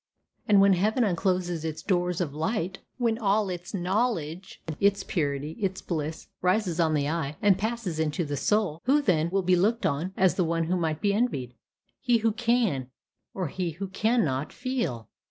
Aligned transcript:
And 0.47 0.59
when 0.59 0.73
heaven 0.73 1.03
uncloses 1.03 1.63
its 1.63 1.83
doors 1.83 2.19
of 2.21 2.33
light, 2.33 2.79
when 2.97 3.19
all 3.19 3.49
its 3.49 3.71
knowledge, 3.71 4.59
its 4.79 5.03
purity, 5.03 5.51
its 5.61 5.79
bliss, 5.83 6.27
rises 6.41 6.79
on 6.79 6.95
the 6.95 7.07
eye 7.07 7.37
and 7.39 7.55
passes 7.55 7.99
into 7.99 8.25
the 8.25 8.35
soul, 8.35 8.81
who 8.85 8.99
then 8.99 9.29
will 9.29 9.43
be 9.43 9.55
looked 9.55 9.85
on 9.85 10.11
as 10.17 10.33
the 10.33 10.43
one 10.43 10.63
who 10.63 10.75
might 10.75 11.01
be 11.01 11.13
envied 11.13 11.53
he 11.99 12.17
who 12.17 12.31
can, 12.31 12.89
or 13.35 13.49
he 13.49 13.73
who 13.73 13.87
cannot 13.89 14.51
feel? 14.51 15.07